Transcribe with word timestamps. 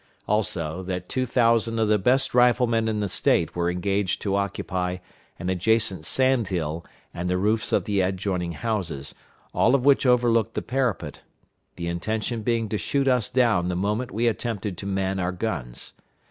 Also, 0.27 0.81
that 0.81 1.07
two 1.07 1.27
thousand 1.27 1.77
of 1.77 1.87
the 1.87 1.99
best 1.99 2.33
riflemen 2.33 2.87
in 2.87 3.01
the 3.01 3.07
State 3.07 3.55
were 3.55 3.69
engaged 3.69 4.19
to 4.19 4.35
occupy 4.35 4.97
an 5.37 5.47
adjacent 5.47 6.07
sand 6.07 6.47
hill 6.47 6.83
and 7.13 7.29
the 7.29 7.37
roofs 7.37 7.71
of 7.71 7.83
the 7.83 8.01
adjoining 8.01 8.53
houses, 8.53 9.13
all 9.53 9.75
of 9.75 9.85
which 9.85 10.07
overlooked 10.07 10.55
the 10.55 10.61
parapet, 10.63 11.21
the 11.75 11.87
intention 11.87 12.41
being 12.41 12.67
to 12.67 12.79
shoot 12.79 13.07
us 13.07 13.29
down 13.29 13.67
the 13.67 13.75
moment 13.75 14.09
we 14.09 14.25
attempted 14.25 14.75
to 14.75 14.87
man 14.87 15.19
our 15.19 15.31
guns. 15.31 15.93